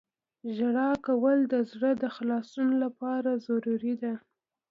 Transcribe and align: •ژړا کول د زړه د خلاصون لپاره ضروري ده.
•ژړا 0.55 0.89
کول 1.05 1.39
د 1.53 1.55
زړه 1.71 1.91
د 2.01 2.03
خلاصون 2.15 2.69
لپاره 2.83 3.31
ضروري 3.47 3.93
ده. 4.03 4.13